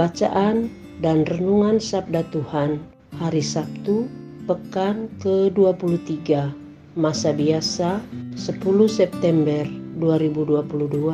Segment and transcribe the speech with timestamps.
[0.00, 0.72] Bacaan
[1.04, 2.80] dan Renungan Sabda Tuhan
[3.20, 4.08] Hari Sabtu
[4.48, 6.48] Pekan ke-23
[6.96, 8.00] Masa Biasa
[8.32, 8.40] 10
[8.88, 9.68] September
[10.00, 11.12] 2022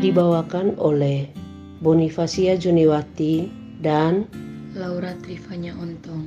[0.00, 1.28] Dibawakan oleh
[1.84, 3.52] Bonifasia Juniwati
[3.84, 4.24] dan
[4.72, 6.24] Laura Trifanya Ontong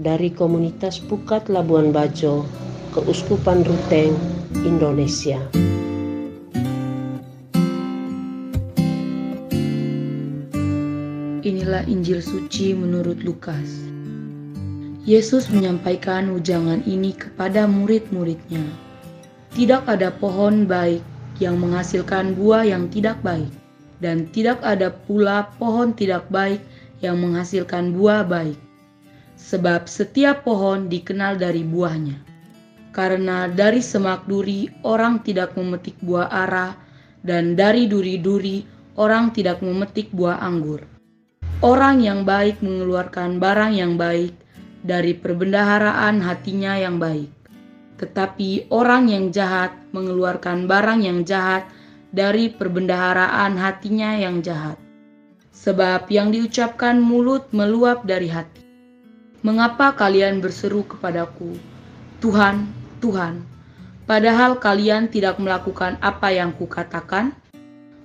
[0.00, 2.48] dari komunitas Pukat Labuan Bajo,
[2.96, 4.16] Keuskupan Ruteng,
[4.64, 5.36] Indonesia.
[11.70, 13.86] Inilah Injil suci menurut Lukas.
[15.06, 18.66] Yesus menyampaikan ujangan ini kepada murid-muridnya.
[19.54, 20.98] Tidak ada pohon baik
[21.38, 23.54] yang menghasilkan buah yang tidak baik,
[24.02, 26.58] dan tidak ada pula pohon tidak baik
[27.06, 28.58] yang menghasilkan buah baik.
[29.38, 32.18] Sebab setiap pohon dikenal dari buahnya.
[32.90, 36.74] Karena dari semak duri orang tidak memetik buah ara,
[37.22, 38.66] dan dari duri-duri
[38.98, 40.89] orang tidak memetik buah anggur.
[41.60, 44.32] Orang yang baik mengeluarkan barang yang baik
[44.80, 47.28] dari perbendaharaan hatinya yang baik.
[48.00, 51.68] Tetapi orang yang jahat mengeluarkan barang yang jahat
[52.16, 54.80] dari perbendaharaan hatinya yang jahat.
[55.52, 58.64] Sebab yang diucapkan mulut meluap dari hati.
[59.44, 61.60] Mengapa kalian berseru kepadaku,
[62.24, 62.72] Tuhan,
[63.04, 63.44] Tuhan,
[64.08, 67.36] padahal kalian tidak melakukan apa yang kukatakan?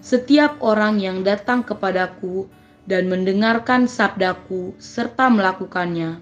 [0.04, 2.52] Setiap orang yang datang kepadaku
[2.86, 6.22] dan mendengarkan sabdaku serta melakukannya,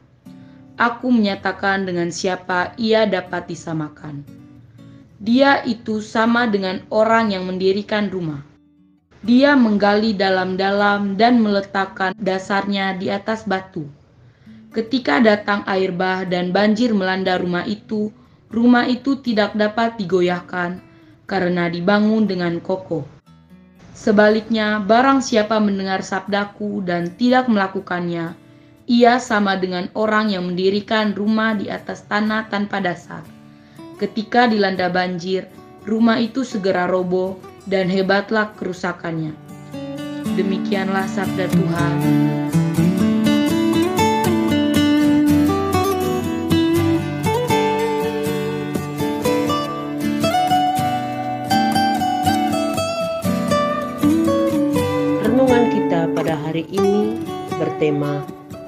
[0.79, 4.23] aku menyatakan dengan siapa ia dapat disamakan.
[5.23, 8.43] Dia itu sama dengan orang yang mendirikan rumah.
[9.23, 13.87] Dia menggali dalam-dalam dan meletakkan dasarnya di atas batu.
[14.75, 18.11] Ketika datang air bah dan banjir melanda rumah itu,
[18.51, 20.83] rumah itu tidak dapat digoyahkan
[21.23, 23.07] karena dibangun dengan kokoh.
[23.93, 28.33] Sebaliknya, barang siapa mendengar sabdaku dan tidak melakukannya,
[28.89, 33.23] ia sama dengan orang yang mendirikan rumah di atas tanah tanpa dasar.
[34.01, 35.47] Ketika dilanda banjir,
[35.87, 37.39] rumah itu segera roboh
[37.69, 39.31] dan hebatlah kerusakannya.
[40.35, 42.42] Demikianlah sabda Tuhan.
[56.11, 57.15] Pada hari ini
[57.55, 58.23] bertema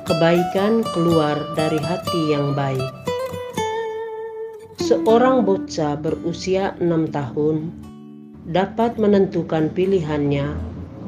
[0.06, 2.94] Kebaikan keluar dari hati yang baik.
[4.78, 7.74] Seorang bocah berusia enam tahun
[8.54, 10.54] dapat menentukan pilihannya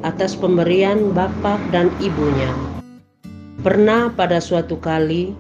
[0.02, 2.50] atas pemberian bapak dan ibunya.
[3.62, 5.38] Pernah pada suatu kali,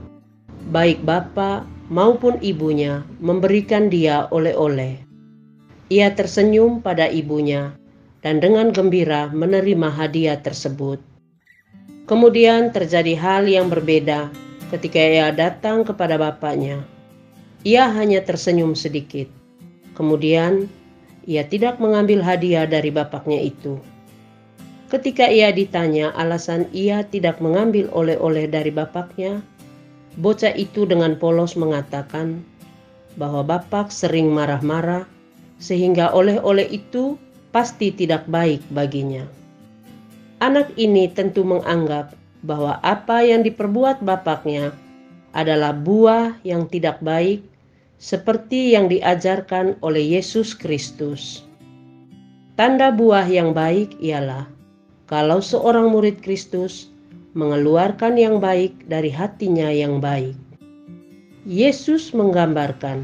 [0.69, 5.01] baik bapak maupun ibunya memberikan dia oleh-oleh.
[5.89, 7.73] Ia tersenyum pada ibunya
[8.25, 10.97] dan dengan gembira menerima hadiah tersebut.
[12.07, 14.31] Kemudian terjadi hal yang berbeda
[14.71, 16.81] ketika ia datang kepada bapaknya.
[17.67, 19.27] Ia hanya tersenyum sedikit.
[19.97, 20.71] Kemudian
[21.27, 23.75] ia tidak mengambil hadiah dari bapaknya itu.
[24.87, 29.43] Ketika ia ditanya alasan ia tidak mengambil oleh-oleh dari bapaknya,
[30.15, 32.39] bocah itu dengan polos mengatakan
[33.19, 35.03] bahwa bapak sering marah-marah
[35.59, 37.19] sehingga oleh-oleh itu
[37.57, 39.25] pasti tidak baik baginya.
[40.45, 42.13] Anak ini tentu menganggap
[42.45, 44.69] bahwa apa yang diperbuat bapaknya
[45.33, 47.41] adalah buah yang tidak baik,
[47.97, 51.49] seperti yang diajarkan oleh Yesus Kristus.
[52.53, 54.45] Tanda buah yang baik ialah
[55.09, 56.93] kalau seorang murid Kristus
[57.33, 60.37] mengeluarkan yang baik dari hatinya yang baik.
[61.49, 63.01] Yesus menggambarkan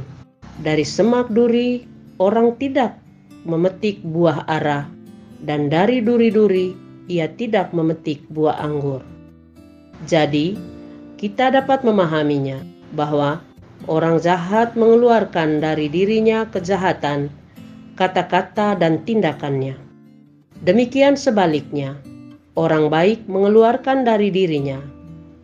[0.62, 1.90] dari semak duri
[2.22, 3.02] orang tidak
[3.44, 4.90] memetik buah ara,
[5.44, 6.76] dan dari duri-duri
[7.12, 9.04] ia tidak memetik buah anggur.
[10.08, 10.56] Jadi,
[11.20, 12.60] kita dapat memahaminya
[12.96, 13.40] bahwa
[13.88, 17.28] orang jahat mengeluarkan dari dirinya kejahatan,
[18.00, 19.76] kata-kata, dan tindakannya.
[20.64, 22.00] Demikian sebaliknya,
[22.56, 24.80] orang baik mengeluarkan dari dirinya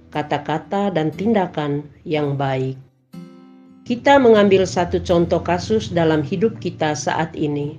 [0.09, 2.75] kata-kata, dan tindakan yang baik.
[3.89, 7.73] Kita mengambil satu contoh kasus dalam hidup kita saat ini.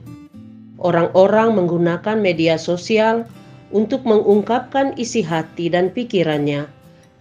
[0.83, 3.23] Orang-orang menggunakan media sosial
[3.71, 6.67] untuk mengungkapkan isi hati dan pikirannya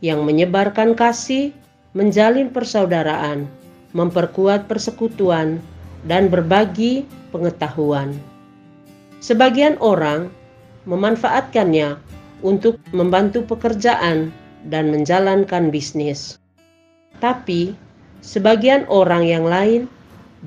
[0.02, 1.54] yang menyebarkan kasih,
[1.94, 3.46] menjalin persaudaraan,
[3.94, 5.62] memperkuat persekutuan,
[6.10, 8.18] dan berbagi pengetahuan.
[9.22, 10.34] Sebagian orang
[10.90, 11.94] memanfaatkannya
[12.42, 14.34] untuk membantu pekerjaan
[14.66, 16.42] dan menjalankan bisnis.
[17.22, 17.78] Tapi
[18.20, 19.88] sebagian orang yang lain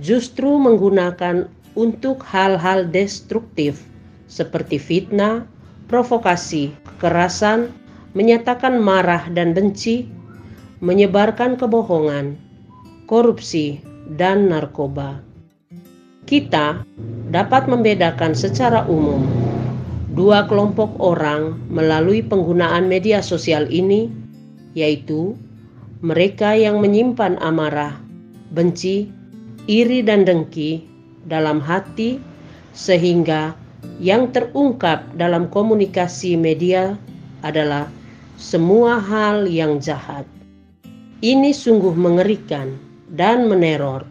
[0.01, 3.85] justru menggunakan untuk hal-hal destruktif
[4.29, 5.45] seperti fitnah,
[5.89, 7.69] provokasi, kekerasan,
[8.17, 10.09] menyatakan marah dan benci,
[10.81, 12.37] menyebarkan kebohongan,
[13.09, 13.81] korupsi,
[14.17, 15.21] dan narkoba.
[16.25, 16.81] Kita
[17.29, 19.25] dapat membedakan secara umum
[20.13, 24.13] dua kelompok orang melalui penggunaan media sosial ini,
[24.77, 25.33] yaitu
[26.03, 27.95] mereka yang menyimpan amarah,
[28.51, 29.07] benci,
[29.71, 30.83] iri, dan dengki
[31.31, 32.19] dalam hati,
[32.75, 33.55] sehingga
[34.03, 36.99] yang terungkap dalam komunikasi media
[37.47, 37.87] adalah
[38.35, 40.27] semua hal yang jahat.
[41.23, 42.75] Ini sungguh mengerikan
[43.15, 44.03] dan meneror.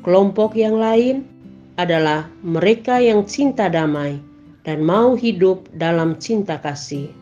[0.00, 1.28] Kelompok yang lain
[1.76, 4.16] adalah mereka yang cinta damai
[4.64, 7.12] dan mau hidup dalam cinta kasih.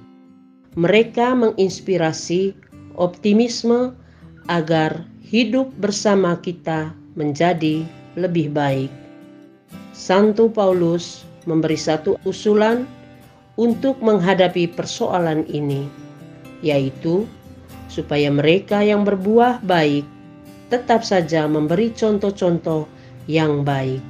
[0.78, 2.54] Mereka menginspirasi
[2.96, 3.94] optimisme
[4.48, 7.86] agar hidup bersama kita menjadi
[8.18, 8.90] lebih baik.
[9.94, 12.88] Santo Paulus memberi satu usulan
[13.60, 15.86] untuk menghadapi persoalan ini,
[16.64, 17.28] yaitu
[17.92, 20.06] supaya mereka yang berbuah baik
[20.70, 22.86] tetap saja memberi contoh-contoh
[23.26, 24.00] yang baik.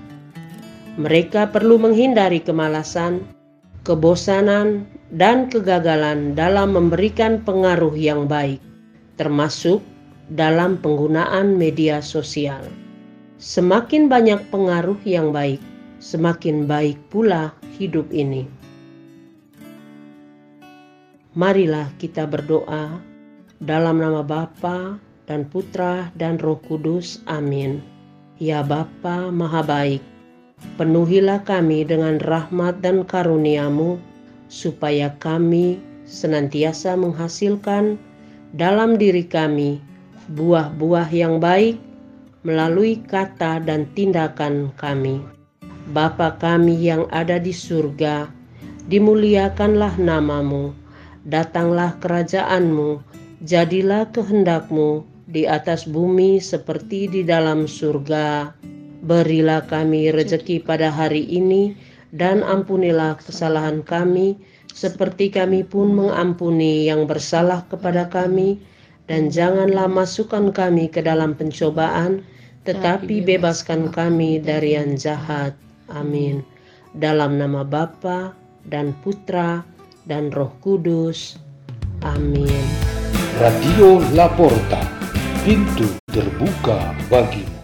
[1.00, 3.24] Mereka perlu menghindari kemalasan,
[3.82, 8.60] kebosanan, dan kegagalan dalam memberikan pengaruh yang baik,
[9.20, 9.84] termasuk
[10.32, 12.64] dalam penggunaan media sosial.
[13.36, 15.60] Semakin banyak pengaruh yang baik,
[16.00, 18.48] semakin baik pula hidup ini.
[21.36, 22.96] Marilah kita berdoa
[23.60, 24.96] dalam nama Bapa
[25.28, 27.20] dan Putra dan Roh Kudus.
[27.28, 27.84] Amin.
[28.40, 30.00] Ya Bapa Maha Baik,
[30.76, 33.96] Penuhilah kami dengan rahmat dan karuniamu,
[34.52, 37.96] supaya kami senantiasa menghasilkan
[38.50, 39.78] dalam diri kami
[40.34, 41.78] buah-buah yang baik
[42.42, 45.22] melalui kata dan tindakan kami.
[45.90, 48.30] Bapa kami yang ada di surga,
[48.86, 50.70] dimuliakanlah namamu,
[51.26, 53.02] datanglah kerajaanmu,
[53.42, 58.54] jadilah kehendakmu di atas bumi seperti di dalam surga.
[59.00, 61.74] Berilah kami rezeki pada hari ini
[62.14, 64.36] dan ampunilah kesalahan kami
[64.70, 68.62] seperti kami pun mengampuni yang bersalah kepada kami
[69.10, 72.22] dan janganlah masukkan kami ke dalam pencobaan
[72.62, 75.56] tetapi bebaskan kami dari yang jahat.
[75.90, 76.44] Amin.
[76.94, 78.36] Dalam nama Bapa
[78.68, 79.64] dan Putra
[80.06, 81.40] dan Roh Kudus.
[82.04, 82.64] Amin.
[83.40, 84.84] Radio Laporta,
[85.44, 87.59] pintu terbuka bagimu.